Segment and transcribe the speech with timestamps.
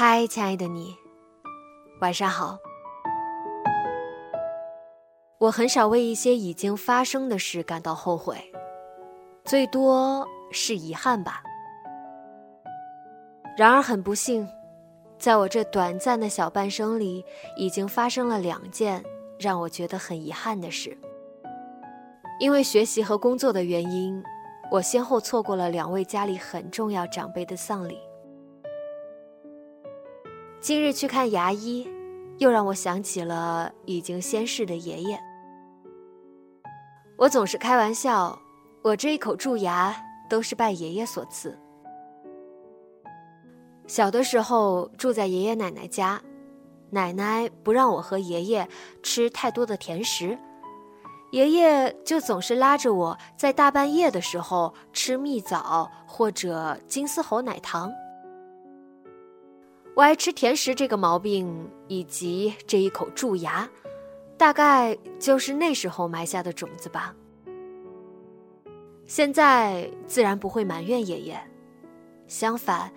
[0.00, 0.96] 嗨，亲爱的你，
[2.00, 2.56] 晚上好。
[5.38, 8.36] 我很少为一些已经发生的事感到后悔，
[9.44, 11.42] 最多是遗憾吧。
[13.56, 14.48] 然而很不幸，
[15.18, 17.24] 在我这短暂的小半生里，
[17.56, 19.04] 已经发生了两件
[19.36, 20.96] 让我觉得很遗憾的事。
[22.38, 24.22] 因为学习和工作的原因，
[24.70, 27.98] 我先后错过了两位家里很重要长辈的丧礼。
[30.60, 31.88] 今日去看牙医，
[32.38, 35.18] 又让我想起了已经仙逝的爷爷。
[37.16, 38.36] 我总是开玩笑，
[38.82, 39.94] 我这一口蛀牙
[40.28, 41.56] 都是拜爷爷所赐。
[43.86, 46.20] 小的时候住在爷爷奶奶家，
[46.90, 48.68] 奶奶不让我和爷爷
[49.00, 50.36] 吃太多的甜食，
[51.30, 57.92] 爷爷就总是拉着我在大半夜的时候吃蜜枣或者金丝猴奶糖。
[59.98, 63.68] 我爱吃甜食这个毛病，以及这一口蛀牙，
[64.36, 67.12] 大概就是那时候埋下的种子吧。
[69.06, 71.36] 现在自然不会埋怨爷爷，
[72.28, 72.92] 相反，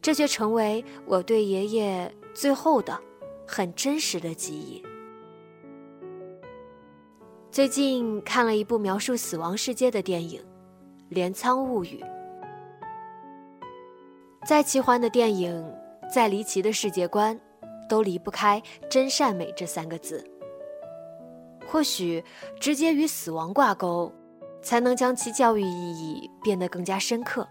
[0.00, 2.98] 这却成为我对爷爷最后的、
[3.46, 4.82] 很真实的记忆。
[7.50, 10.40] 最近看了一部描述死亡世界的电影
[11.10, 12.02] 《镰仓物语》，
[14.46, 15.62] 再奇幻的电影。
[16.12, 17.38] 再离奇的世界观，
[17.88, 20.24] 都离不开真善美这三个字。
[21.66, 22.22] 或许
[22.60, 24.12] 直接与死亡挂钩，
[24.62, 27.46] 才能将其教育意义变得更加深刻。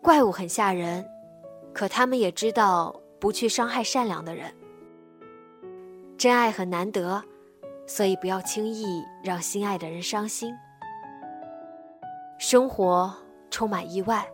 [0.00, 1.04] 怪物很吓人，
[1.74, 4.54] 可他们也知道不去伤害善良的人。
[6.16, 7.22] 真爱很难得，
[7.86, 10.54] 所以不要轻易让心爱的人伤心。
[12.38, 13.12] 生活
[13.50, 14.24] 充满意外，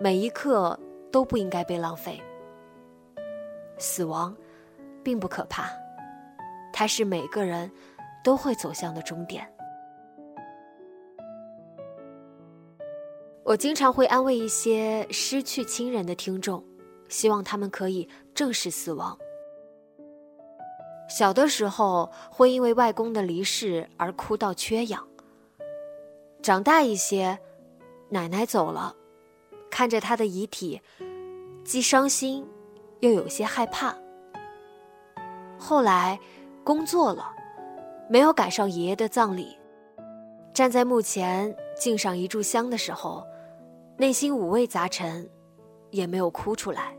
[0.00, 0.78] 每一刻。
[1.12, 2.20] 都不应该被浪费。
[3.78, 4.34] 死亡，
[5.04, 5.70] 并不可怕，
[6.72, 7.70] 它是每个人
[8.24, 9.46] 都会走向的终点。
[13.44, 16.64] 我经常会安慰一些失去亲人的听众，
[17.08, 19.18] 希望他们可以正视死亡。
[21.08, 25.06] 小的时候会因为外公的离世而哭到缺氧，
[26.40, 27.38] 长大一些，
[28.08, 28.96] 奶奶走了。
[29.72, 30.82] 看着他的遗体，
[31.64, 32.46] 既伤心，
[33.00, 33.96] 又有些害怕。
[35.58, 36.20] 后来，
[36.62, 37.32] 工作了，
[38.06, 39.56] 没有赶上爷爷的葬礼，
[40.52, 43.24] 站在墓前敬上一炷香的时候，
[43.96, 45.26] 内心五味杂陈，
[45.90, 46.94] 也没有哭出来。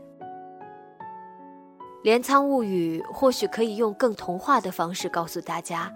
[2.02, 5.94] 镰仓物语或许可以用更童话的方式告诉大家，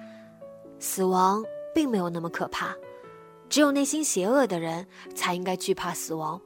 [0.79, 2.73] 死亡并没有那么可怕，
[3.49, 6.41] 只有内心邪恶的人才应该惧怕死亡。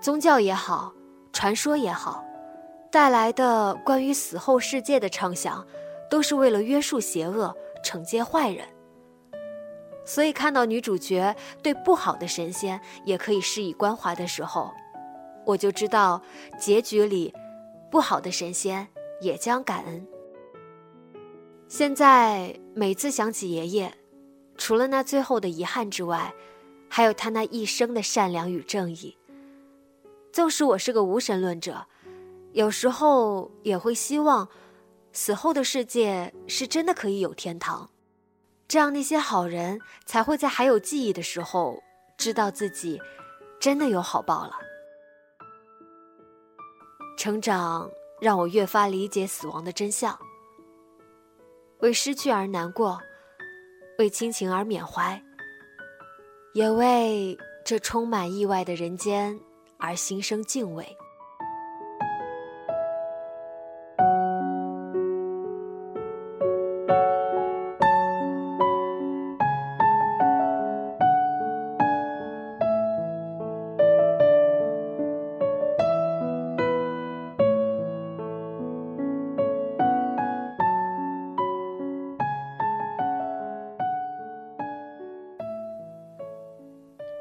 [0.00, 0.94] 宗教也好，
[1.32, 2.24] 传说也好，
[2.90, 5.66] 带来的关于死后世界的畅想，
[6.08, 7.54] 都是为了约束邪恶、
[7.84, 8.66] 惩戒坏人。
[10.04, 14.72] 所以，看到女主角对不好的神仙也可以施以关怀的时候，
[15.44, 16.22] 我就知道
[16.58, 17.34] 结局里
[17.90, 18.88] 不好的神仙
[19.20, 20.06] 也将感恩。
[21.66, 23.92] 现在每次想起爷爷，
[24.56, 26.32] 除了那最后的遗憾之外，
[26.88, 29.17] 还有他那一生的善良与正义。
[30.38, 31.84] 纵使我是个无神论者，
[32.52, 34.48] 有时候也会希望，
[35.10, 37.90] 死后的世界是真的可以有天堂，
[38.68, 41.82] 这样那些好人才会在还有记忆的时候，
[42.16, 43.02] 知道自己
[43.58, 44.52] 真的有好报了。
[47.16, 47.90] 成长
[48.20, 50.16] 让我越发理解死亡的真相，
[51.80, 53.00] 为失去而难过，
[53.98, 55.20] 为亲情而缅怀，
[56.54, 59.36] 也为这充满意外的人间。
[59.78, 60.96] 而心生敬畏。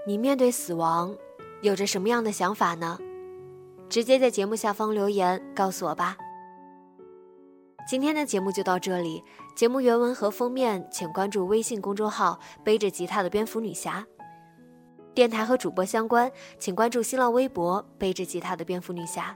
[0.08, 1.14] 你面对死亡
[1.62, 2.98] 有着什么样的想法呢？
[3.90, 6.18] 直接在节目下方留言告诉我吧。
[7.90, 9.24] 今天的节目就到这里，
[9.56, 14.06] 节目原文和封面请关注微信公众号“背着吉他的蝙蝠女侠”。
[15.16, 19.36] 电台和主播相关，请关注新浪微博“背着吉他的蝙蝠女侠”。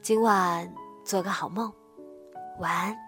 [0.00, 0.72] 今晚
[1.04, 1.72] 做个好梦，
[2.60, 3.05] 晚安。